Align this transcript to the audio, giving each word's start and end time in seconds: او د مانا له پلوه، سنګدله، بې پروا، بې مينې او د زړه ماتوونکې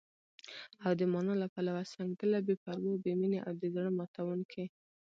او 0.83 0.91
د 0.99 1.01
مانا 1.11 1.33
له 1.41 1.47
پلوه، 1.53 1.83
سنګدله، 1.93 2.37
بې 2.47 2.55
پروا، 2.63 2.93
بې 3.03 3.13
مينې 3.19 3.39
او 3.47 3.53
د 3.61 3.63
زړه 3.73 3.89
ماتوونکې 3.97 4.65